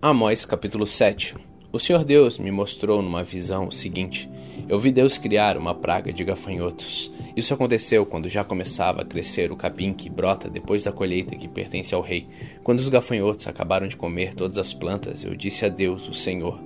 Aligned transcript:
Amós 0.00 0.44
capítulo 0.44 0.86
7 0.86 1.34
O 1.72 1.78
Senhor 1.78 2.04
Deus 2.04 2.38
me 2.38 2.50
mostrou 2.50 3.00
numa 3.00 3.24
visão 3.24 3.68
o 3.68 3.72
seguinte: 3.72 4.28
Eu 4.68 4.78
vi 4.78 4.92
Deus 4.92 5.16
criar 5.16 5.56
uma 5.56 5.74
praga 5.74 6.12
de 6.12 6.22
gafanhotos. 6.22 7.10
Isso 7.34 7.54
aconteceu 7.54 8.04
quando 8.04 8.28
já 8.28 8.44
começava 8.44 9.00
a 9.00 9.04
crescer 9.06 9.50
o 9.50 9.56
capim 9.56 9.94
que 9.94 10.10
brota 10.10 10.50
depois 10.50 10.84
da 10.84 10.92
colheita 10.92 11.34
que 11.34 11.48
pertence 11.48 11.94
ao 11.94 12.02
rei. 12.02 12.28
Quando 12.62 12.80
os 12.80 12.90
gafanhotos 12.90 13.48
acabaram 13.48 13.86
de 13.86 13.96
comer 13.96 14.34
todas 14.34 14.58
as 14.58 14.74
plantas, 14.74 15.24
eu 15.24 15.34
disse 15.34 15.64
a 15.64 15.70
Deus, 15.70 16.06
o 16.06 16.14
Senhor: 16.14 16.60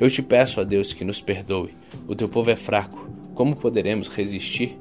Eu 0.00 0.08
te 0.08 0.22
peço 0.22 0.58
a 0.58 0.64
Deus 0.64 0.94
que 0.94 1.04
nos 1.04 1.20
perdoe. 1.20 1.74
O 2.08 2.16
teu 2.16 2.30
povo 2.30 2.50
é 2.50 2.56
fraco. 2.56 3.10
Como 3.34 3.54
poderemos 3.54 4.08
resistir? 4.08 4.78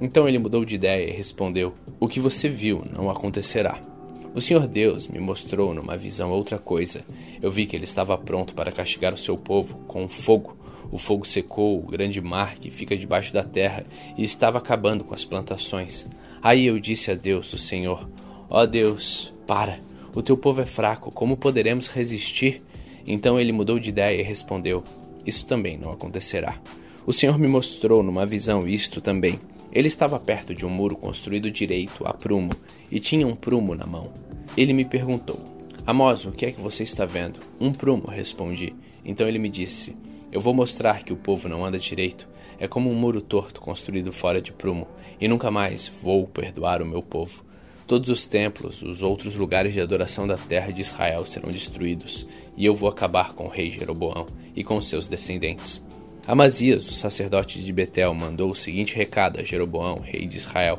Então 0.00 0.26
ele 0.26 0.38
mudou 0.38 0.64
de 0.64 0.76
ideia 0.76 1.06
e 1.06 1.12
respondeu: 1.14 1.74
O 2.00 2.08
que 2.08 2.18
você 2.18 2.48
viu 2.48 2.82
não 2.90 3.10
acontecerá. 3.10 3.91
O 4.34 4.40
Senhor 4.40 4.66
Deus 4.66 5.08
me 5.08 5.18
mostrou 5.18 5.74
numa 5.74 5.94
visão 5.96 6.30
outra 6.30 6.58
coisa. 6.58 7.04
Eu 7.42 7.50
vi 7.50 7.66
que 7.66 7.76
ele 7.76 7.84
estava 7.84 8.16
pronto 8.16 8.54
para 8.54 8.72
castigar 8.72 9.12
o 9.12 9.18
seu 9.18 9.36
povo 9.36 9.76
com 9.86 10.08
fogo. 10.08 10.56
O 10.90 10.96
fogo 10.96 11.26
secou 11.26 11.78
o 11.78 11.86
grande 11.86 12.20
mar 12.20 12.54
que 12.54 12.70
fica 12.70 12.96
debaixo 12.96 13.32
da 13.32 13.44
terra 13.44 13.84
e 14.16 14.22
estava 14.22 14.56
acabando 14.56 15.04
com 15.04 15.14
as 15.14 15.24
plantações. 15.24 16.06
Aí 16.42 16.66
eu 16.66 16.78
disse 16.78 17.10
a 17.10 17.14
Deus, 17.14 17.52
o 17.52 17.58
Senhor: 17.58 18.08
Ó 18.48 18.62
oh 18.62 18.66
Deus, 18.66 19.34
para! 19.46 19.78
O 20.14 20.22
teu 20.22 20.36
povo 20.36 20.62
é 20.62 20.66
fraco, 20.66 21.10
como 21.10 21.36
poderemos 21.36 21.88
resistir? 21.88 22.62
Então 23.06 23.38
ele 23.38 23.52
mudou 23.52 23.78
de 23.78 23.90
ideia 23.90 24.20
e 24.20 24.24
respondeu: 24.24 24.82
Isso 25.26 25.46
também 25.46 25.76
não 25.76 25.92
acontecerá. 25.92 26.58
O 27.06 27.12
Senhor 27.12 27.38
me 27.38 27.48
mostrou 27.48 28.02
numa 28.02 28.24
visão 28.24 28.66
isto 28.66 29.00
também. 29.00 29.38
Ele 29.72 29.88
estava 29.88 30.20
perto 30.20 30.54
de 30.54 30.66
um 30.66 30.70
muro 30.70 30.96
construído 30.96 31.50
direito, 31.50 32.06
a 32.06 32.12
prumo, 32.12 32.52
e 32.90 33.00
tinha 33.00 33.26
um 33.26 33.34
prumo 33.34 33.74
na 33.74 33.86
mão. 33.86 34.12
Ele 34.56 34.72
me 34.72 34.84
perguntou: 34.84 35.38
Amós, 35.86 36.26
o 36.26 36.32
que 36.32 36.46
é 36.46 36.52
que 36.52 36.60
você 36.60 36.82
está 36.82 37.06
vendo? 37.06 37.40
Um 37.58 37.72
prumo, 37.72 38.06
respondi. 38.06 38.74
Então 39.04 39.26
ele 39.26 39.38
me 39.38 39.48
disse: 39.48 39.96
Eu 40.30 40.40
vou 40.40 40.52
mostrar 40.52 41.02
que 41.02 41.12
o 41.12 41.16
povo 41.16 41.48
não 41.48 41.64
anda 41.64 41.78
direito. 41.78 42.28
É 42.58 42.68
como 42.68 42.90
um 42.90 42.94
muro 42.94 43.20
torto 43.20 43.60
construído 43.60 44.12
fora 44.12 44.40
de 44.40 44.52
prumo, 44.52 44.86
e 45.20 45.26
nunca 45.26 45.50
mais 45.50 45.90
vou 46.02 46.26
perdoar 46.28 46.80
o 46.80 46.86
meu 46.86 47.02
povo. 47.02 47.42
Todos 47.86 48.08
os 48.08 48.26
templos, 48.26 48.82
os 48.82 49.02
outros 49.02 49.34
lugares 49.34 49.74
de 49.74 49.80
adoração 49.80 50.26
da 50.26 50.36
terra 50.36 50.70
de 50.70 50.82
Israel 50.82 51.26
serão 51.26 51.50
destruídos, 51.50 52.26
e 52.56 52.64
eu 52.64 52.74
vou 52.74 52.88
acabar 52.88 53.32
com 53.32 53.46
o 53.46 53.50
rei 53.50 53.70
Jeroboão 53.70 54.26
e 54.54 54.62
com 54.62 54.80
seus 54.80 55.08
descendentes. 55.08 55.84
Amazias, 56.26 56.88
o 56.88 56.94
sacerdote 56.94 57.60
de 57.60 57.72
Betel, 57.72 58.14
mandou 58.14 58.50
o 58.50 58.56
seguinte 58.56 58.94
recado 58.94 59.40
a 59.40 59.42
Jeroboão, 59.42 59.98
rei 59.98 60.26
de 60.26 60.36
Israel: 60.36 60.78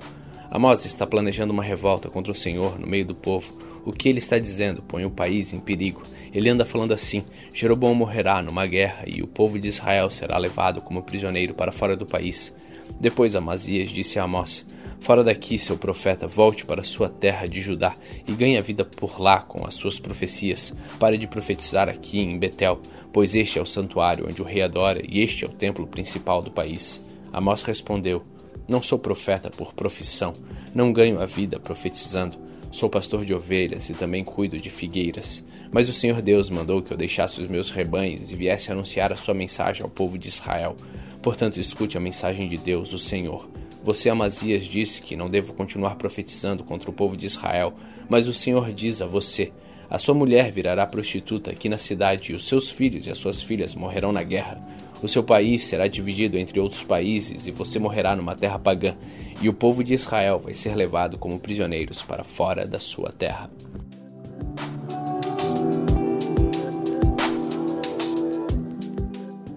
Amós 0.53 0.85
está 0.85 1.07
planejando 1.07 1.51
uma 1.51 1.63
revolta 1.63 2.11
contra 2.11 2.31
o 2.31 2.35
Senhor 2.35 2.79
no 2.79 2.85
meio 2.85 3.03
do 3.07 3.15
povo. 3.15 3.51
O 3.83 3.91
que 3.91 4.07
ele 4.07 4.19
está 4.19 4.37
dizendo 4.37 4.83
põe 4.83 5.03
o 5.03 5.09
país 5.09 5.51
em 5.51 5.59
perigo. 5.59 6.03
Ele 6.31 6.47
anda 6.47 6.63
falando 6.63 6.93
assim: 6.93 7.23
Jeroboão 7.51 7.95
morrerá 7.95 8.39
numa 8.39 8.63
guerra 8.67 9.03
e 9.07 9.23
o 9.23 9.27
povo 9.27 9.57
de 9.57 9.67
Israel 9.67 10.11
será 10.11 10.37
levado 10.37 10.79
como 10.79 11.01
prisioneiro 11.01 11.55
para 11.55 11.71
fora 11.71 11.97
do 11.97 12.05
país. 12.05 12.53
Depois 12.99 13.35
Amazias 13.35 13.89
disse 13.89 14.19
a 14.19 14.25
Amós: 14.25 14.63
Fora 14.99 15.23
daqui, 15.23 15.57
seu 15.57 15.75
profeta, 15.75 16.27
volte 16.27 16.67
para 16.67 16.83
sua 16.83 17.09
terra 17.09 17.47
de 17.47 17.59
Judá 17.59 17.95
e 18.27 18.31
ganhe 18.33 18.55
a 18.55 18.61
vida 18.61 18.85
por 18.85 19.19
lá 19.19 19.39
com 19.39 19.65
as 19.65 19.73
suas 19.73 19.97
profecias. 19.97 20.71
Pare 20.99 21.17
de 21.17 21.25
profetizar 21.25 21.89
aqui 21.89 22.19
em 22.19 22.37
Betel, 22.37 22.79
pois 23.11 23.33
este 23.33 23.57
é 23.57 23.61
o 23.63 23.65
santuário 23.65 24.27
onde 24.29 24.39
o 24.39 24.45
rei 24.45 24.61
adora 24.61 25.01
e 25.03 25.19
este 25.19 25.45
é 25.45 25.47
o 25.47 25.51
templo 25.51 25.87
principal 25.87 26.43
do 26.43 26.51
país. 26.51 27.03
Amós 27.33 27.63
respondeu: 27.63 28.23
Não 28.67 28.81
sou 28.81 28.97
profeta 28.97 29.49
por 29.49 29.73
profissão, 29.73 30.33
não 30.73 30.93
ganho 30.93 31.21
a 31.21 31.25
vida 31.25 31.59
profetizando. 31.59 32.37
Sou 32.71 32.89
pastor 32.89 33.23
de 33.23 33.33
ovelhas 33.33 33.89
e 33.89 33.93
também 33.93 34.23
cuido 34.23 34.59
de 34.59 34.69
figueiras. 34.69 35.43
Mas 35.71 35.87
o 35.89 35.93
Senhor 35.93 36.21
Deus 36.21 36.49
mandou 36.49 36.81
que 36.81 36.91
eu 36.91 36.97
deixasse 36.97 37.39
os 37.39 37.47
meus 37.47 37.69
rebanhos 37.69 38.31
e 38.31 38.35
viesse 38.35 38.71
anunciar 38.71 39.11
a 39.11 39.15
sua 39.15 39.33
mensagem 39.33 39.83
ao 39.83 39.89
povo 39.89 40.17
de 40.17 40.27
Israel. 40.27 40.75
Portanto, 41.21 41.59
escute 41.59 41.97
a 41.97 42.01
mensagem 42.01 42.47
de 42.47 42.57
Deus, 42.57 42.91
o 42.91 42.99
Senhor. 42.99 43.47
Você, 43.83 44.09
Amazias, 44.09 44.63
disse 44.65 45.01
que 45.01 45.15
não 45.15 45.29
devo 45.29 45.53
continuar 45.53 45.95
profetizando 45.95 46.63
contra 46.63 46.89
o 46.89 46.93
povo 46.93 47.17
de 47.17 47.25
Israel, 47.25 47.73
mas 48.07 48.27
o 48.27 48.33
Senhor 48.33 48.71
diz 48.71 49.01
a 49.01 49.05
você: 49.05 49.51
A 49.89 49.97
sua 49.97 50.15
mulher 50.15 50.51
virará 50.51 50.87
prostituta 50.87 51.51
aqui 51.51 51.67
na 51.67 51.77
cidade, 51.77 52.31
e 52.31 52.35
os 52.35 52.47
seus 52.47 52.71
filhos 52.71 53.05
e 53.05 53.11
as 53.11 53.17
suas 53.17 53.41
filhas 53.41 53.75
morrerão 53.75 54.11
na 54.11 54.23
guerra. 54.23 54.65
O 55.03 55.07
seu 55.07 55.23
país 55.23 55.63
será 55.63 55.87
dividido 55.87 56.37
entre 56.37 56.59
outros 56.59 56.81
países, 56.81 57.45
e 57.45 57.51
você 57.51 57.77
morrerá 57.77 58.15
numa 58.15 58.35
terra 58.35 58.57
pagã, 58.57 58.95
e 59.41 59.47
o 59.47 59.53
povo 59.53 59.83
de 59.83 59.93
Israel 59.93 60.39
vai 60.39 60.53
ser 60.53 60.75
levado 60.75 61.17
como 61.17 61.39
prisioneiros 61.39 62.01
para 62.01 62.23
fora 62.23 62.65
da 62.65 62.79
sua 62.79 63.11
terra. 63.11 63.51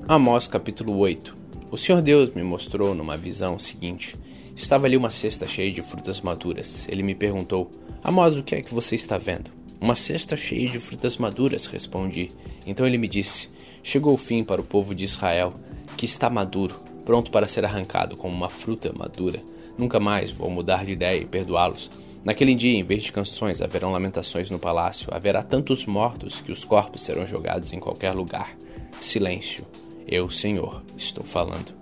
Amós 0.07 0.47
capítulo 0.47 0.99
8 0.99 1.47
o 1.69 1.77
Senhor 1.77 2.01
Deus 2.01 2.31
me 2.31 2.43
mostrou 2.43 2.95
numa 2.95 3.17
visão 3.17 3.57
o 3.57 3.61
seguinte: 3.61 4.17
estava 4.55 4.87
ali 4.87 4.97
uma 4.97 5.11
cesta 5.11 5.47
cheia 5.47 5.71
de 5.71 5.83
frutas 5.83 6.21
maduras. 6.21 6.87
Ele 6.89 7.03
me 7.03 7.15
perguntou: 7.15 7.71
Amós, 8.03 8.37
o 8.37 8.43
que 8.43 8.55
é 8.55 8.63
que 8.63 8.73
você 8.73 8.95
está 8.95 9.19
vendo? 9.19 9.51
Uma 9.81 9.95
cesta 9.95 10.37
cheia 10.37 10.69
de 10.69 10.79
frutas 10.79 11.19
maduras, 11.19 11.67
respondi. 11.67 12.31
Então 12.65 12.87
ele 12.87 12.99
me 12.99 13.09
disse: 13.09 13.49
Chegou 13.87 14.15
o 14.15 14.19
fim 14.19 14.43
para 14.43 14.61
o 14.61 14.65
povo 14.65 14.97
de 14.97 15.05
Israel, 15.05 15.55
que 15.97 16.07
está 16.07 16.29
maduro, 16.29 16.75
pronto 17.05 17.31
para 17.31 17.47
ser 17.47 17.65
arrancado 17.65 18.17
como 18.17 18.35
uma 18.35 18.49
fruta 18.49 18.93
madura. 18.93 19.41
Nunca 19.79 20.01
mais 20.01 20.33
vou 20.33 20.51
mudar 20.51 20.85
de 20.85 20.91
ideia 20.91 21.21
e 21.21 21.25
perdoá-los. 21.25 21.89
Naquele 22.25 22.57
dia, 22.57 22.77
em 22.77 22.83
vez 22.83 23.05
de 23.05 23.13
canções, 23.13 23.63
haverão 23.63 23.93
lamentações 23.93 24.51
no 24.51 24.59
palácio, 24.59 25.07
haverá 25.15 25.41
tantos 25.41 25.87
mortos 25.87 26.41
que 26.41 26.51
os 26.51 26.65
corpos 26.65 27.03
serão 27.03 27.25
jogados 27.25 27.73
em 27.73 27.79
qualquer 27.79 28.11
lugar. 28.11 28.57
Silêncio. 29.01 29.65
Eu, 30.05 30.29
Senhor, 30.31 30.83
estou 30.97 31.23
falando. 31.23 31.73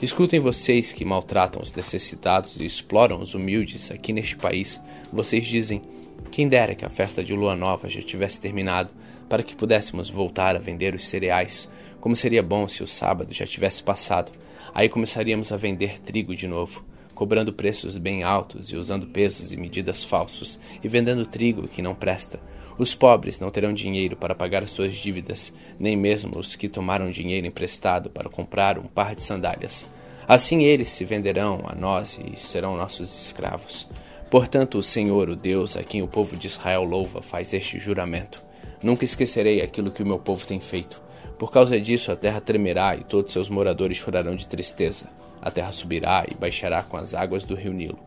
Escutem 0.00 0.38
vocês 0.38 0.92
que 0.92 1.04
maltratam 1.04 1.60
os 1.60 1.74
necessitados 1.74 2.58
e 2.60 2.64
exploram 2.64 3.20
os 3.20 3.34
humildes 3.34 3.90
aqui 3.90 4.12
neste 4.12 4.36
país. 4.36 4.80
Vocês 5.12 5.44
dizem: 5.48 5.82
quem 6.30 6.48
dera 6.48 6.76
que 6.76 6.84
a 6.84 6.90
festa 6.90 7.24
de 7.24 7.34
lua 7.34 7.56
nova 7.56 7.88
já 7.88 8.00
tivesse 8.00 8.40
terminado, 8.40 8.92
para 9.30 9.42
que 9.42 9.56
pudéssemos 9.56 10.10
voltar 10.10 10.54
a 10.54 10.58
vender 10.58 10.94
os 10.94 11.08
cereais. 11.08 11.70
Como 12.02 12.14
seria 12.14 12.42
bom 12.42 12.68
se 12.68 12.82
o 12.82 12.86
sábado 12.86 13.32
já 13.32 13.46
tivesse 13.46 13.82
passado. 13.82 14.30
Aí 14.74 14.90
começaríamos 14.90 15.52
a 15.52 15.56
vender 15.56 15.98
trigo 16.00 16.36
de 16.36 16.46
novo, 16.46 16.84
cobrando 17.14 17.50
preços 17.50 17.96
bem 17.96 18.22
altos 18.22 18.70
e 18.70 18.76
usando 18.76 19.06
pesos 19.06 19.52
e 19.52 19.56
medidas 19.56 20.04
falsos, 20.04 20.60
e 20.84 20.88
vendendo 20.88 21.24
trigo 21.24 21.66
que 21.66 21.80
não 21.80 21.94
presta 21.94 22.38
os 22.80 22.94
pobres 22.94 23.38
não 23.38 23.50
terão 23.50 23.74
dinheiro 23.74 24.16
para 24.16 24.34
pagar 24.34 24.66
suas 24.66 24.94
dívidas, 24.94 25.52
nem 25.78 25.94
mesmo 25.94 26.38
os 26.38 26.56
que 26.56 26.66
tomaram 26.66 27.10
dinheiro 27.10 27.46
emprestado 27.46 28.08
para 28.08 28.30
comprar 28.30 28.78
um 28.78 28.84
par 28.84 29.14
de 29.14 29.22
sandálias. 29.22 29.84
Assim 30.26 30.62
eles 30.62 30.88
se 30.88 31.04
venderão 31.04 31.62
a 31.66 31.74
nós 31.74 32.18
e 32.24 32.34
serão 32.36 32.78
nossos 32.78 33.26
escravos. 33.26 33.86
Portanto, 34.30 34.78
o 34.78 34.82
Senhor, 34.82 35.28
o 35.28 35.36
Deus 35.36 35.76
a 35.76 35.84
quem 35.84 36.00
o 36.00 36.08
povo 36.08 36.34
de 36.38 36.46
Israel 36.46 36.82
louva, 36.82 37.20
faz 37.20 37.52
este 37.52 37.78
juramento: 37.78 38.42
Nunca 38.82 39.04
esquecerei 39.04 39.60
aquilo 39.60 39.90
que 39.90 40.02
o 40.02 40.06
meu 40.06 40.18
povo 40.18 40.46
tem 40.46 40.58
feito. 40.60 41.00
Por 41.38 41.50
causa 41.50 41.80
disso, 41.80 42.12
a 42.12 42.16
terra 42.16 42.40
tremerá 42.40 42.96
e 42.96 43.04
todos 43.04 43.32
seus 43.32 43.48
moradores 43.48 43.96
chorarão 43.96 44.34
de 44.34 44.48
tristeza. 44.48 45.06
A 45.40 45.50
terra 45.50 45.72
subirá 45.72 46.24
e 46.30 46.34
baixará 46.34 46.82
com 46.82 46.96
as 46.96 47.14
águas 47.14 47.44
do 47.44 47.54
rio 47.54 47.72
Nilo. 47.72 47.98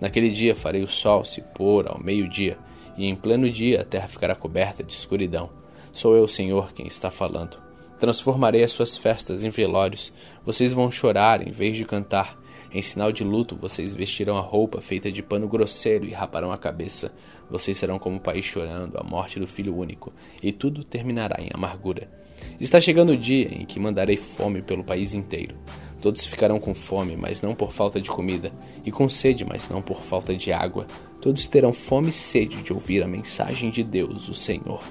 Naquele 0.00 0.30
dia 0.30 0.54
farei 0.54 0.82
o 0.82 0.88
sol 0.88 1.24
se 1.24 1.40
pôr 1.40 1.86
ao 1.86 2.02
meio-dia 2.02 2.56
e 2.96 3.06
em 3.06 3.14
pleno 3.14 3.50
dia 3.50 3.82
a 3.82 3.84
terra 3.84 4.08
ficará 4.08 4.34
coberta 4.34 4.82
de 4.82 4.92
escuridão. 4.92 5.50
Sou 5.92 6.16
eu, 6.16 6.26
Senhor, 6.26 6.72
quem 6.72 6.86
está 6.86 7.10
falando. 7.10 7.58
Transformarei 7.98 8.64
as 8.64 8.72
suas 8.72 8.96
festas 8.96 9.44
em 9.44 9.50
velórios, 9.50 10.12
vocês 10.44 10.72
vão 10.72 10.90
chorar 10.90 11.46
em 11.46 11.50
vez 11.50 11.76
de 11.76 11.84
cantar. 11.84 12.38
Em 12.72 12.80
sinal 12.80 13.10
de 13.10 13.24
luto, 13.24 13.56
vocês 13.56 13.92
vestirão 13.92 14.38
a 14.38 14.40
roupa 14.40 14.80
feita 14.80 15.10
de 15.10 15.22
pano 15.22 15.48
grosseiro 15.48 16.06
e 16.06 16.12
raparão 16.12 16.52
a 16.52 16.58
cabeça. 16.58 17.12
Vocês 17.50 17.76
serão 17.76 17.98
como 17.98 18.16
o 18.16 18.20
país 18.20 18.44
chorando 18.44 18.96
a 18.96 19.02
morte 19.02 19.40
do 19.40 19.46
filho 19.46 19.76
único, 19.76 20.12
e 20.42 20.52
tudo 20.52 20.84
terminará 20.84 21.42
em 21.42 21.50
amargura. 21.52 22.08
Está 22.60 22.80
chegando 22.80 23.12
o 23.12 23.16
dia 23.16 23.48
em 23.52 23.66
que 23.66 23.80
mandarei 23.80 24.16
fome 24.16 24.62
pelo 24.62 24.84
país 24.84 25.14
inteiro. 25.14 25.56
Todos 26.00 26.24
ficarão 26.24 26.58
com 26.58 26.74
fome, 26.74 27.16
mas 27.16 27.42
não 27.42 27.54
por 27.54 27.72
falta 27.72 28.00
de 28.00 28.08
comida, 28.08 28.52
e 28.84 28.90
com 28.90 29.08
sede, 29.08 29.44
mas 29.44 29.68
não 29.68 29.82
por 29.82 30.02
falta 30.02 30.34
de 30.34 30.50
água. 30.50 30.86
Todos 31.20 31.46
terão 31.46 31.72
fome 31.72 32.08
e 32.08 32.12
sede 32.12 32.62
de 32.62 32.72
ouvir 32.72 33.02
a 33.02 33.08
mensagem 33.08 33.70
de 33.70 33.82
Deus, 33.82 34.28
o 34.28 34.34
Senhor. 34.34 34.82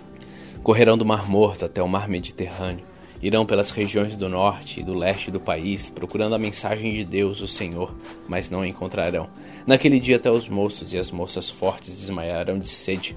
Correrão 0.61 0.97
do 0.97 1.05
Mar 1.05 1.27
Morto 1.27 1.65
até 1.65 1.81
o 1.81 1.87
Mar 1.87 2.07
Mediterrâneo. 2.07 2.85
Irão 3.21 3.45
pelas 3.45 3.69
regiões 3.69 4.15
do 4.15 4.29
norte 4.29 4.79
e 4.79 4.83
do 4.83 4.93
leste 4.93 5.29
do 5.29 5.39
país, 5.39 5.89
procurando 5.89 6.35
a 6.35 6.39
mensagem 6.39 6.93
de 6.93 7.03
Deus, 7.03 7.41
o 7.41 7.47
Senhor, 7.47 7.93
mas 8.27 8.49
não 8.49 8.61
a 8.61 8.67
encontrarão. 8.67 9.27
Naquele 9.67 9.99
dia, 9.99 10.15
até 10.15 10.31
os 10.31 10.47
moços 10.47 10.93
e 10.93 10.97
as 10.97 11.11
moças 11.11 11.49
fortes 11.49 11.99
desmaiarão 11.99 12.57
de 12.57 12.69
sede. 12.69 13.15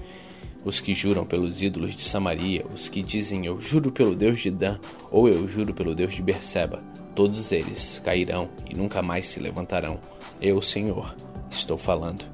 Os 0.65 0.79
que 0.79 0.93
juram 0.93 1.25
pelos 1.25 1.61
ídolos 1.61 1.95
de 1.95 2.03
Samaria, 2.03 2.65
os 2.73 2.87
que 2.89 3.01
dizem 3.01 3.45
eu 3.45 3.59
juro 3.59 3.91
pelo 3.91 4.15
Deus 4.15 4.39
de 4.39 4.51
Dan, 4.51 4.77
ou 5.11 5.27
eu 5.27 5.47
juro 5.47 5.73
pelo 5.73 5.95
Deus 5.95 6.13
de 6.13 6.21
Berseba, 6.21 6.81
todos 7.15 7.51
eles 7.51 8.01
cairão 8.03 8.49
e 8.69 8.75
nunca 8.75 9.01
mais 9.01 9.27
se 9.27 9.39
levantarão. 9.39 9.99
Eu, 10.41 10.61
Senhor, 10.61 11.15
estou 11.49 11.77
falando. 11.77 12.32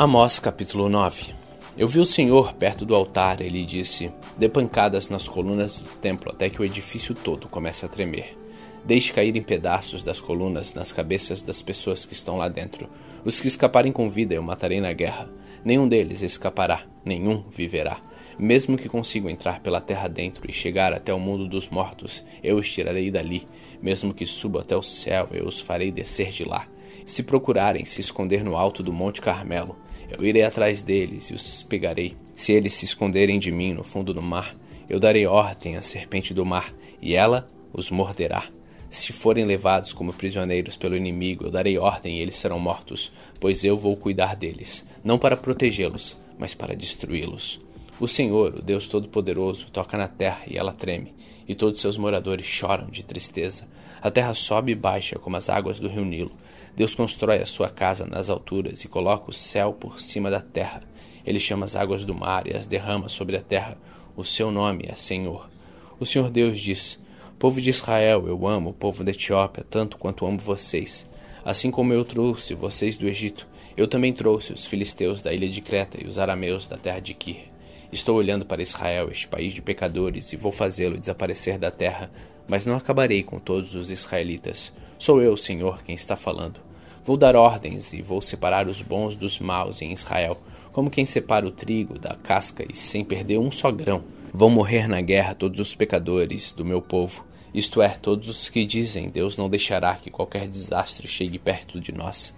Amós 0.00 0.38
capítulo 0.38 0.88
9 0.88 1.34
Eu 1.76 1.86
vi 1.86 2.00
o 2.00 2.06
Senhor 2.06 2.54
perto 2.54 2.86
do 2.86 2.94
altar, 2.94 3.42
ele 3.42 3.66
disse: 3.66 4.10
Dê 4.38 4.48
pancadas 4.48 5.10
nas 5.10 5.28
colunas 5.28 5.76
do 5.76 5.90
templo 5.96 6.32
até 6.32 6.48
que 6.48 6.58
o 6.58 6.64
edifício 6.64 7.14
todo 7.14 7.48
comece 7.48 7.84
a 7.84 7.88
tremer. 7.88 8.34
Deixe 8.82 9.12
cair 9.12 9.36
em 9.36 9.42
pedaços 9.42 10.02
das 10.02 10.18
colunas 10.18 10.72
nas 10.72 10.90
cabeças 10.90 11.42
das 11.42 11.60
pessoas 11.60 12.06
que 12.06 12.14
estão 12.14 12.38
lá 12.38 12.48
dentro. 12.48 12.88
Os 13.26 13.40
que 13.40 13.48
escaparem 13.48 13.92
com 13.92 14.08
vida 14.08 14.34
eu 14.34 14.42
matarei 14.42 14.80
na 14.80 14.94
guerra. 14.94 15.28
Nenhum 15.62 15.86
deles 15.86 16.22
escapará, 16.22 16.84
nenhum 17.04 17.44
viverá. 17.50 18.00
Mesmo 18.38 18.78
que 18.78 18.88
consigam 18.88 19.28
entrar 19.28 19.60
pela 19.60 19.82
terra 19.82 20.08
dentro 20.08 20.48
e 20.48 20.52
chegar 20.54 20.94
até 20.94 21.12
o 21.12 21.20
mundo 21.20 21.46
dos 21.46 21.68
mortos, 21.68 22.24
eu 22.42 22.56
os 22.56 22.72
tirarei 22.72 23.10
dali. 23.10 23.46
Mesmo 23.82 24.14
que 24.14 24.24
subam 24.24 24.62
até 24.62 24.74
o 24.74 24.82
céu, 24.82 25.28
eu 25.30 25.46
os 25.46 25.60
farei 25.60 25.92
descer 25.92 26.30
de 26.30 26.46
lá. 26.46 26.66
Se 27.04 27.22
procurarem 27.22 27.84
se 27.84 28.00
esconder 28.00 28.42
no 28.44 28.56
alto 28.56 28.82
do 28.82 28.92
Monte 28.92 29.20
Carmelo, 29.20 29.76
eu 30.18 30.24
irei 30.24 30.42
atrás 30.42 30.82
deles 30.82 31.30
e 31.30 31.34
os 31.34 31.62
pegarei. 31.62 32.16
Se 32.34 32.52
eles 32.52 32.74
se 32.74 32.84
esconderem 32.84 33.38
de 33.38 33.50
mim 33.52 33.74
no 33.74 33.84
fundo 33.84 34.14
do 34.14 34.22
mar, 34.22 34.56
eu 34.88 34.98
darei 34.98 35.26
ordem 35.26 35.76
à 35.76 35.82
serpente 35.82 36.34
do 36.34 36.44
mar, 36.44 36.74
e 37.00 37.14
ela 37.14 37.48
os 37.72 37.90
morderá. 37.90 38.48
Se 38.90 39.12
forem 39.12 39.44
levados 39.44 39.92
como 39.92 40.12
prisioneiros 40.12 40.76
pelo 40.76 40.96
inimigo, 40.96 41.44
eu 41.44 41.50
darei 41.50 41.78
ordem 41.78 42.18
e 42.18 42.20
eles 42.20 42.34
serão 42.34 42.58
mortos, 42.58 43.12
pois 43.38 43.64
eu 43.64 43.76
vou 43.76 43.96
cuidar 43.96 44.34
deles, 44.34 44.84
não 45.04 45.16
para 45.16 45.36
protegê-los, 45.36 46.16
mas 46.36 46.54
para 46.54 46.74
destruí-los. 46.74 47.60
O 48.00 48.08
Senhor, 48.08 48.56
o 48.56 48.62
Deus 48.62 48.88
Todo-Poderoso, 48.88 49.70
toca 49.70 49.96
na 49.96 50.08
terra 50.08 50.42
e 50.48 50.56
ela 50.56 50.72
treme, 50.72 51.14
e 51.46 51.54
todos 51.54 51.80
seus 51.80 51.96
moradores 51.96 52.46
choram 52.46 52.86
de 52.86 53.04
tristeza. 53.04 53.68
A 54.02 54.10
terra 54.10 54.32
sobe 54.34 54.72
e 54.72 54.74
baixa 54.74 55.18
como 55.18 55.36
as 55.36 55.48
águas 55.48 55.78
do 55.78 55.88
rio 55.88 56.04
Nilo. 56.04 56.32
Deus 56.74 56.94
constrói 56.94 57.38
a 57.38 57.46
sua 57.46 57.68
casa 57.68 58.06
nas 58.06 58.30
alturas 58.30 58.84
e 58.84 58.88
coloca 58.88 59.30
o 59.30 59.32
céu 59.32 59.72
por 59.72 60.00
cima 60.00 60.30
da 60.30 60.40
terra. 60.40 60.82
Ele 61.24 61.38
chama 61.38 61.64
as 61.64 61.76
águas 61.76 62.04
do 62.04 62.14
mar 62.14 62.46
e 62.46 62.56
as 62.56 62.66
derrama 62.66 63.08
sobre 63.08 63.36
a 63.36 63.42
terra. 63.42 63.76
O 64.16 64.24
seu 64.24 64.50
nome 64.50 64.86
é 64.88 64.94
Senhor. 64.94 65.50
O 65.98 66.06
Senhor 66.06 66.30
Deus 66.30 66.58
diz: 66.58 66.98
Povo 67.38 67.60
de 67.60 67.70
Israel, 67.70 68.26
eu 68.26 68.46
amo 68.46 68.70
o 68.70 68.74
povo 68.74 69.04
da 69.04 69.10
Etiópia 69.10 69.64
tanto 69.68 69.98
quanto 69.98 70.26
amo 70.26 70.38
vocês. 70.38 71.08
Assim 71.44 71.70
como 71.70 71.92
eu 71.92 72.04
trouxe 72.04 72.54
vocês 72.54 72.96
do 72.96 73.06
Egito, 73.06 73.46
eu 73.76 73.88
também 73.88 74.12
trouxe 74.12 74.52
os 74.52 74.66
filisteus 74.66 75.22
da 75.22 75.32
ilha 75.32 75.48
de 75.48 75.60
Creta 75.60 75.98
e 76.02 76.06
os 76.06 76.18
arameus 76.18 76.66
da 76.66 76.76
terra 76.76 77.00
de 77.00 77.14
Kir. 77.14 77.50
Estou 77.92 78.16
olhando 78.16 78.46
para 78.46 78.62
Israel, 78.62 79.10
este 79.10 79.26
país 79.26 79.52
de 79.52 79.60
pecadores, 79.60 80.32
e 80.32 80.36
vou 80.36 80.52
fazê-lo 80.52 80.98
desaparecer 80.98 81.58
da 81.58 81.70
terra, 81.70 82.10
mas 82.48 82.66
não 82.66 82.76
acabarei 82.76 83.22
com 83.22 83.38
todos 83.38 83.74
os 83.74 83.90
israelitas. 83.90 84.72
Sou 84.98 85.20
eu, 85.20 85.36
Senhor, 85.36 85.82
quem 85.82 85.94
está 85.94 86.16
falando. 86.16 86.60
Vou 87.04 87.16
dar 87.16 87.36
ordens 87.36 87.92
e 87.92 88.02
vou 88.02 88.20
separar 88.20 88.68
os 88.68 88.82
bons 88.82 89.16
dos 89.16 89.38
maus 89.38 89.80
em 89.82 89.92
Israel, 89.92 90.36
como 90.72 90.90
quem 90.90 91.04
separa 91.04 91.46
o 91.46 91.50
trigo 91.50 91.98
da 91.98 92.14
casca 92.14 92.64
e 92.70 92.76
sem 92.76 93.04
perder 93.04 93.38
um 93.38 93.50
só 93.50 93.70
grão. 93.70 94.04
Vão 94.32 94.50
morrer 94.50 94.86
na 94.86 95.00
guerra 95.00 95.34
todos 95.34 95.58
os 95.58 95.74
pecadores 95.74 96.52
do 96.52 96.64
meu 96.64 96.80
povo, 96.80 97.24
isto 97.52 97.82
é, 97.82 97.88
todos 97.88 98.28
os 98.28 98.48
que 98.48 98.64
dizem: 98.64 99.08
Deus 99.08 99.36
não 99.36 99.50
deixará 99.50 99.96
que 99.96 100.10
qualquer 100.10 100.46
desastre 100.46 101.08
chegue 101.08 101.38
perto 101.38 101.80
de 101.80 101.92
nós. 101.92 102.34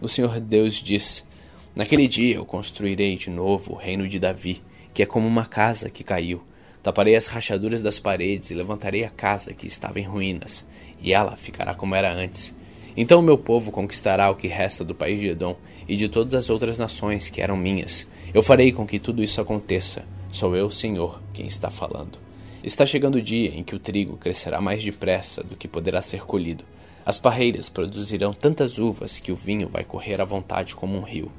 O 0.00 0.08
Senhor 0.08 0.38
Deus 0.40 0.74
diz: 0.74 1.26
Naquele 1.74 2.06
dia 2.06 2.36
eu 2.36 2.44
construirei 2.44 3.16
de 3.16 3.30
novo 3.30 3.72
o 3.72 3.76
reino 3.76 4.06
de 4.06 4.18
Davi 4.18 4.62
que 4.92 5.02
é 5.02 5.06
como 5.06 5.26
uma 5.26 5.46
casa 5.46 5.88
que 5.90 6.04
caiu. 6.04 6.42
Taparei 6.82 7.14
as 7.14 7.28
rachaduras 7.28 7.80
das 7.80 8.00
paredes 8.00 8.50
e 8.50 8.54
levantarei 8.54 9.04
a 9.04 9.10
casa 9.10 9.54
que 9.54 9.68
estava 9.68 10.00
em 10.00 10.04
ruínas, 10.04 10.66
e 11.00 11.12
ela 11.12 11.36
ficará 11.36 11.74
como 11.74 11.94
era 11.94 12.12
antes. 12.12 12.54
Então 12.96 13.20
o 13.20 13.22
meu 13.22 13.38
povo 13.38 13.70
conquistará 13.70 14.28
o 14.30 14.34
que 14.34 14.48
resta 14.48 14.84
do 14.84 14.94
país 14.94 15.20
de 15.20 15.28
Edom 15.28 15.56
e 15.88 15.96
de 15.96 16.08
todas 16.08 16.34
as 16.34 16.50
outras 16.50 16.78
nações 16.78 17.30
que 17.30 17.40
eram 17.40 17.56
minhas. 17.56 18.06
Eu 18.34 18.42
farei 18.42 18.72
com 18.72 18.84
que 18.84 18.98
tudo 18.98 19.22
isso 19.22 19.40
aconteça. 19.40 20.04
Sou 20.32 20.56
eu, 20.56 20.70
Senhor, 20.70 21.22
quem 21.32 21.46
está 21.46 21.70
falando. 21.70 22.18
Está 22.64 22.84
chegando 22.84 23.16
o 23.16 23.22
dia 23.22 23.50
em 23.54 23.62
que 23.62 23.76
o 23.76 23.78
trigo 23.78 24.16
crescerá 24.16 24.60
mais 24.60 24.82
depressa 24.82 25.42
do 25.42 25.56
que 25.56 25.68
poderá 25.68 26.02
ser 26.02 26.24
colhido. 26.24 26.64
As 27.06 27.18
parreiras 27.18 27.68
produzirão 27.68 28.32
tantas 28.32 28.78
uvas 28.78 29.20
que 29.20 29.32
o 29.32 29.36
vinho 29.36 29.68
vai 29.68 29.84
correr 29.84 30.20
à 30.20 30.24
vontade 30.24 30.74
como 30.74 30.96
um 30.96 31.02
rio. 31.02 31.30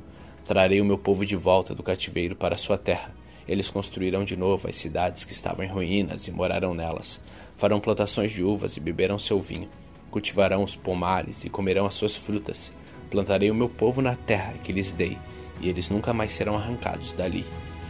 Trarei 0.45 0.79
o 0.79 0.85
meu 0.85 0.97
povo 0.97 1.25
de 1.25 1.35
volta 1.35 1.75
do 1.75 1.83
cativeiro 1.83 2.35
para 2.35 2.57
sua 2.57 2.77
terra 2.77 3.13
eles 3.47 3.69
construirão 3.69 4.23
de 4.23 4.37
novo 4.37 4.67
as 4.67 4.75
cidades 4.75 5.23
que 5.23 5.33
estavam 5.33 5.65
em 5.65 5.69
ruínas 5.69 6.27
e 6.27 6.31
morarão 6.31 6.73
nelas. 6.73 7.19
Farão 7.57 7.79
plantações 7.79 8.31
de 8.31 8.43
uvas 8.43 8.77
e 8.77 8.79
beberão 8.79 9.19
seu 9.19 9.39
vinho. 9.39 9.69
Cultivarão 10.09 10.63
os 10.63 10.75
pomares 10.75 11.43
e 11.43 11.49
comerão 11.49 11.85
as 11.85 11.95
suas 11.95 12.15
frutas. 12.15 12.73
Plantarei 13.09 13.51
o 13.51 13.55
meu 13.55 13.69
povo 13.69 14.01
na 14.01 14.15
terra 14.15 14.53
que 14.63 14.71
lhes 14.71 14.93
dei, 14.93 15.17
e 15.59 15.69
eles 15.69 15.89
nunca 15.89 16.13
mais 16.13 16.31
serão 16.31 16.55
arrancados 16.55 17.13
dali. 17.13 17.45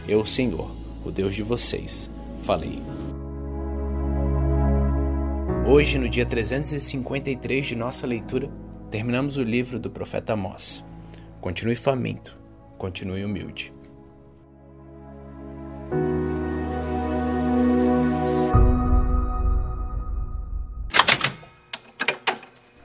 Eu, 0.06 0.24
Senhor, 0.26 0.70
o 1.04 1.10
Deus 1.10 1.34
de 1.34 1.42
vocês, 1.42 2.10
falei. 2.42 2.82
Hoje, 5.66 5.98
no 5.98 6.08
dia 6.08 6.26
353 6.26 7.66
de 7.66 7.74
nossa 7.74 8.06
leitura, 8.06 8.50
terminamos 8.90 9.38
o 9.38 9.42
livro 9.42 9.78
do 9.78 9.90
profeta 9.90 10.34
Amós. 10.34 10.84
Continue 11.40 11.74
faminto, 11.74 12.38
continue 12.76 13.24
humilde. 13.24 13.72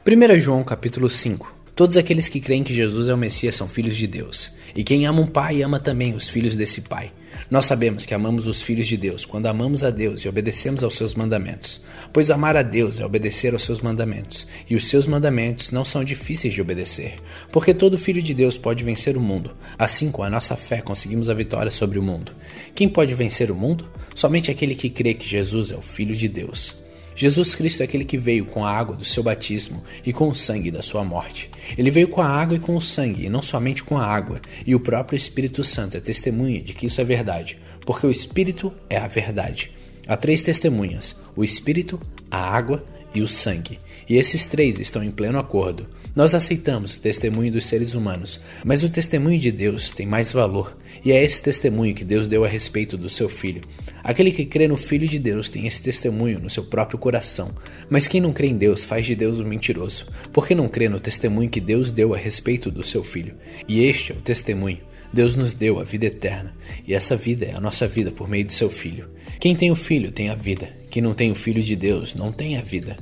1 0.07 0.39
João 0.39 0.63
capítulo 0.63 1.09
5 1.09 1.55
Todos 1.75 1.97
aqueles 1.97 2.29
que 2.29 2.39
creem 2.39 2.63
que 2.63 2.73
Jesus 2.73 3.09
é 3.09 3.13
o 3.13 3.17
Messias 3.17 3.55
são 3.55 3.67
filhos 3.67 3.97
de 3.97 4.07
Deus. 4.07 4.51
E 4.73 4.81
quem 4.81 5.05
ama 5.05 5.21
um 5.21 5.27
pai 5.27 5.61
ama 5.61 5.77
também 5.77 6.13
os 6.13 6.29
filhos 6.29 6.55
desse 6.55 6.81
pai. 6.81 7.11
Nós 7.51 7.65
sabemos 7.65 8.05
que 8.05 8.13
amamos 8.13 8.47
os 8.47 8.61
filhos 8.61 8.87
de 8.87 8.95
Deus 8.95 9.25
quando 9.25 9.47
amamos 9.47 9.83
a 9.83 9.89
Deus 9.89 10.21
e 10.21 10.29
obedecemos 10.29 10.83
aos 10.85 10.95
seus 10.95 11.15
mandamentos. 11.15 11.81
Pois 12.13 12.31
amar 12.31 12.55
a 12.55 12.61
Deus 12.61 12.99
é 12.99 13.05
obedecer 13.05 13.53
aos 13.53 13.63
seus 13.63 13.81
mandamentos, 13.81 14.47
e 14.69 14.75
os 14.75 14.87
seus 14.87 15.05
mandamentos 15.05 15.69
não 15.71 15.83
são 15.83 16.03
difíceis 16.03 16.53
de 16.53 16.61
obedecer, 16.61 17.15
porque 17.51 17.73
todo 17.73 17.97
filho 17.97 18.21
de 18.21 18.33
Deus 18.33 18.57
pode 18.57 18.83
vencer 18.83 19.17
o 19.17 19.21
mundo. 19.21 19.51
Assim, 19.77 20.11
com 20.11 20.23
a 20.23 20.29
nossa 20.29 20.55
fé, 20.55 20.81
conseguimos 20.81 21.29
a 21.29 21.33
vitória 21.33 21.71
sobre 21.71 21.99
o 21.99 22.03
mundo. 22.03 22.33
Quem 22.73 22.87
pode 22.87 23.13
vencer 23.13 23.51
o 23.51 23.55
mundo? 23.55 23.89
Somente 24.15 24.49
aquele 24.49 24.75
que 24.75 24.89
crê 24.89 25.13
que 25.13 25.27
Jesus 25.27 25.71
é 25.71 25.75
o 25.75 25.81
Filho 25.81 26.15
de 26.15 26.27
Deus. 26.27 26.75
Jesus 27.19 27.53
Cristo 27.53 27.81
é 27.81 27.83
aquele 27.83 28.05
que 28.05 28.17
veio 28.17 28.45
com 28.45 28.63
a 28.63 28.71
água 28.71 28.95
do 28.95 29.03
seu 29.03 29.21
batismo 29.21 29.83
e 30.05 30.13
com 30.13 30.29
o 30.29 30.33
sangue 30.33 30.71
da 30.71 30.81
sua 30.81 31.03
morte. 31.03 31.51
Ele 31.77 31.91
veio 31.91 32.07
com 32.07 32.21
a 32.21 32.29
água 32.29 32.55
e 32.55 32.61
com 32.61 32.77
o 32.77 32.81
sangue, 32.81 33.25
e 33.25 33.29
não 33.29 33.41
somente 33.41 33.83
com 33.83 33.97
a 33.97 34.05
água, 34.05 34.39
e 34.65 34.73
o 34.73 34.79
próprio 34.79 35.17
Espírito 35.17 35.61
Santo 35.61 35.97
é 35.97 35.99
testemunha 35.99 36.61
de 36.61 36.73
que 36.73 36.85
isso 36.85 37.01
é 37.01 37.03
verdade, 37.03 37.59
porque 37.81 38.07
o 38.07 38.09
Espírito 38.09 38.71
é 38.89 38.95
a 38.95 39.05
verdade. 39.05 39.69
Há 40.07 40.15
três 40.15 40.41
testemunhas: 40.41 41.13
o 41.35 41.43
Espírito, 41.43 41.99
a 42.31 42.39
água 42.39 42.85
e 42.98 42.98
o 43.15 43.27
sangue, 43.27 43.77
e 44.07 44.17
esses 44.17 44.45
três 44.45 44.79
estão 44.79 45.03
em 45.03 45.11
pleno 45.11 45.39
acordo. 45.39 45.87
Nós 46.15 46.33
aceitamos 46.33 46.95
o 46.95 46.99
testemunho 46.99 47.51
dos 47.51 47.65
seres 47.65 47.93
humanos, 47.93 48.39
mas 48.63 48.83
o 48.83 48.89
testemunho 48.89 49.39
de 49.39 49.51
Deus 49.51 49.91
tem 49.91 50.05
mais 50.05 50.31
valor, 50.31 50.75
e 51.03 51.11
é 51.11 51.23
esse 51.23 51.41
testemunho 51.41 51.95
que 51.95 52.03
Deus 52.03 52.27
deu 52.27 52.43
a 52.43 52.47
respeito 52.47 52.97
do 52.97 53.09
seu 53.09 53.29
Filho. 53.29 53.61
Aquele 54.03 54.31
que 54.31 54.45
crê 54.45 54.67
no 54.67 54.75
Filho 54.75 55.07
de 55.07 55.19
Deus 55.19 55.49
tem 55.49 55.67
esse 55.67 55.81
testemunho 55.81 56.39
no 56.39 56.49
seu 56.49 56.63
próprio 56.63 56.97
coração, 56.97 57.51
mas 57.89 58.07
quem 58.07 58.19
não 58.19 58.33
crê 58.33 58.47
em 58.47 58.57
Deus 58.57 58.85
faz 58.85 59.05
de 59.05 59.15
Deus 59.15 59.39
um 59.39 59.45
mentiroso, 59.45 60.07
porque 60.33 60.55
não 60.55 60.67
crê 60.67 60.89
no 60.89 60.99
testemunho 60.99 61.49
que 61.49 61.61
Deus 61.61 61.91
deu 61.91 62.13
a 62.13 62.17
respeito 62.17 62.71
do 62.71 62.83
seu 62.83 63.03
Filho. 63.03 63.35
E 63.67 63.83
este 63.83 64.11
é 64.11 64.15
o 64.15 64.21
testemunho. 64.21 64.88
Deus 65.11 65.35
nos 65.35 65.53
deu 65.53 65.79
a 65.79 65.83
vida 65.83 66.05
eterna, 66.05 66.55
e 66.87 66.93
essa 66.93 67.15
vida 67.15 67.45
é 67.45 67.55
a 67.55 67.59
nossa 67.59 67.87
vida 67.87 68.11
por 68.11 68.29
meio 68.29 68.45
do 68.45 68.53
seu 68.53 68.69
Filho. 68.69 69.09
Quem 69.39 69.55
tem 69.55 69.71
o 69.71 69.75
Filho 69.75 70.11
tem 70.11 70.29
a 70.29 70.35
vida, 70.35 70.69
quem 70.91 71.01
não 71.01 71.13
tem 71.13 71.31
o 71.31 71.35
Filho 71.35 71.61
de 71.63 71.75
Deus 71.75 72.13
não 72.13 72.31
tem 72.31 72.57
a 72.57 72.61
vida. 72.61 72.97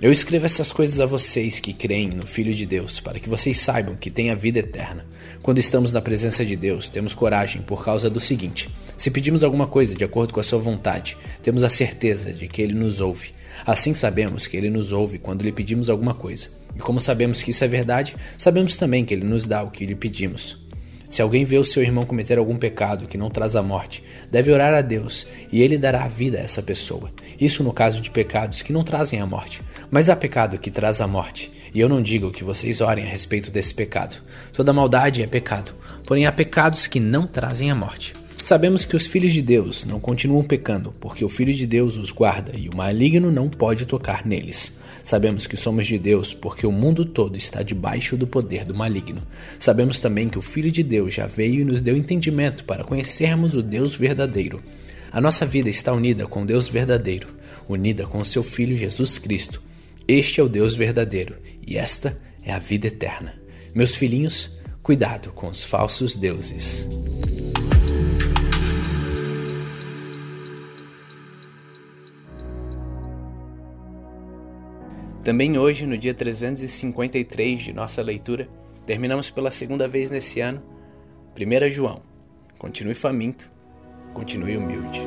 Eu 0.00 0.12
escrevo 0.12 0.46
essas 0.46 0.70
coisas 0.70 1.00
a 1.00 1.06
vocês 1.06 1.58
que 1.58 1.72
creem 1.72 2.10
no 2.10 2.24
Filho 2.24 2.54
de 2.54 2.64
Deus, 2.64 3.00
para 3.00 3.18
que 3.18 3.28
vocês 3.28 3.58
saibam 3.58 3.96
que 3.96 4.12
têm 4.12 4.30
a 4.30 4.36
vida 4.36 4.60
eterna. 4.60 5.04
Quando 5.42 5.58
estamos 5.58 5.90
na 5.90 6.00
presença 6.00 6.44
de 6.44 6.54
Deus, 6.54 6.88
temos 6.88 7.14
coragem 7.14 7.62
por 7.62 7.84
causa 7.84 8.08
do 8.08 8.20
seguinte: 8.20 8.70
se 8.96 9.10
pedimos 9.10 9.42
alguma 9.42 9.66
coisa 9.66 9.96
de 9.96 10.04
acordo 10.04 10.32
com 10.32 10.38
a 10.38 10.44
Sua 10.44 10.60
vontade, 10.60 11.16
temos 11.42 11.64
a 11.64 11.68
certeza 11.68 12.32
de 12.32 12.46
que 12.46 12.62
Ele 12.62 12.74
nos 12.74 13.00
ouve. 13.00 13.30
Assim 13.66 13.92
sabemos 13.92 14.46
que 14.46 14.56
Ele 14.56 14.70
nos 14.70 14.92
ouve 14.92 15.18
quando 15.18 15.42
lhe 15.42 15.50
pedimos 15.50 15.90
alguma 15.90 16.14
coisa. 16.14 16.48
E 16.76 16.78
como 16.78 17.00
sabemos 17.00 17.42
que 17.42 17.50
isso 17.50 17.64
é 17.64 17.68
verdade, 17.68 18.14
sabemos 18.36 18.76
também 18.76 19.04
que 19.04 19.12
Ele 19.12 19.24
nos 19.24 19.46
dá 19.46 19.64
o 19.64 19.70
que 19.72 19.84
lhe 19.84 19.96
pedimos. 19.96 20.67
Se 21.10 21.22
alguém 21.22 21.44
vê 21.44 21.58
o 21.58 21.64
seu 21.64 21.82
irmão 21.82 22.04
cometer 22.04 22.38
algum 22.38 22.56
pecado 22.56 23.06
que 23.06 23.16
não 23.16 23.30
traz 23.30 23.56
a 23.56 23.62
morte, 23.62 24.04
deve 24.30 24.52
orar 24.52 24.74
a 24.74 24.82
Deus 24.82 25.26
e 25.50 25.62
ele 25.62 25.78
dará 25.78 26.06
vida 26.06 26.38
a 26.38 26.42
essa 26.42 26.62
pessoa. 26.62 27.10
Isso 27.40 27.62
no 27.62 27.72
caso 27.72 28.00
de 28.00 28.10
pecados 28.10 28.62
que 28.62 28.72
não 28.72 28.84
trazem 28.84 29.20
a 29.20 29.26
morte. 29.26 29.62
Mas 29.90 30.10
há 30.10 30.16
pecado 30.16 30.58
que 30.58 30.70
traz 30.70 31.00
a 31.00 31.06
morte, 31.06 31.50
e 31.72 31.80
eu 31.80 31.88
não 31.88 32.02
digo 32.02 32.30
que 32.30 32.44
vocês 32.44 32.80
orem 32.80 33.04
a 33.04 33.08
respeito 33.08 33.50
desse 33.50 33.74
pecado. 33.74 34.16
Toda 34.52 34.72
maldade 34.72 35.22
é 35.22 35.26
pecado, 35.26 35.72
porém 36.04 36.26
há 36.26 36.32
pecados 36.32 36.86
que 36.86 37.00
não 37.00 37.26
trazem 37.26 37.70
a 37.70 37.74
morte. 37.74 38.12
Sabemos 38.36 38.84
que 38.84 38.96
os 38.96 39.06
filhos 39.06 39.32
de 39.32 39.42
Deus 39.42 39.84
não 39.84 40.00
continuam 40.00 40.42
pecando, 40.42 40.94
porque 41.00 41.22
o 41.24 41.28
Filho 41.28 41.52
de 41.52 41.66
Deus 41.66 41.98
os 41.98 42.10
guarda 42.10 42.52
e 42.56 42.68
o 42.68 42.74
maligno 42.74 43.30
não 43.30 43.48
pode 43.48 43.84
tocar 43.84 44.24
neles. 44.24 44.72
Sabemos 45.08 45.46
que 45.46 45.56
somos 45.56 45.86
de 45.86 45.98
Deus 45.98 46.34
porque 46.34 46.66
o 46.66 46.70
mundo 46.70 47.02
todo 47.02 47.34
está 47.34 47.62
debaixo 47.62 48.14
do 48.14 48.26
poder 48.26 48.66
do 48.66 48.74
maligno. 48.74 49.22
Sabemos 49.58 49.98
também 49.98 50.28
que 50.28 50.36
o 50.36 50.42
Filho 50.42 50.70
de 50.70 50.82
Deus 50.82 51.14
já 51.14 51.26
veio 51.26 51.62
e 51.62 51.64
nos 51.64 51.80
deu 51.80 51.96
entendimento 51.96 52.62
para 52.64 52.84
conhecermos 52.84 53.54
o 53.54 53.62
Deus 53.62 53.96
verdadeiro. 53.96 54.60
A 55.10 55.18
nossa 55.18 55.46
vida 55.46 55.70
está 55.70 55.94
unida 55.94 56.26
com 56.26 56.44
Deus 56.44 56.68
verdadeiro, 56.68 57.28
unida 57.66 58.04
com 58.04 58.22
seu 58.22 58.44
Filho 58.44 58.76
Jesus 58.76 59.16
Cristo. 59.18 59.62
Este 60.06 60.42
é 60.42 60.44
o 60.44 60.48
Deus 60.48 60.74
verdadeiro 60.74 61.36
e 61.66 61.78
esta 61.78 62.20
é 62.44 62.52
a 62.52 62.58
vida 62.58 62.88
eterna. 62.88 63.32
Meus 63.74 63.94
filhinhos, 63.94 64.50
cuidado 64.82 65.32
com 65.32 65.48
os 65.48 65.64
falsos 65.64 66.14
deuses. 66.14 66.86
Também 75.28 75.58
hoje, 75.58 75.84
no 75.84 75.98
dia 75.98 76.14
353 76.14 77.60
de 77.60 77.72
nossa 77.74 78.00
leitura, 78.00 78.48
terminamos 78.86 79.28
pela 79.28 79.50
segunda 79.50 79.86
vez 79.86 80.08
nesse 80.08 80.40
ano, 80.40 80.62
1 81.38 81.68
João. 81.68 82.00
Continue 82.58 82.94
faminto, 82.94 83.50
continue 84.14 84.56
humilde. 84.56 85.02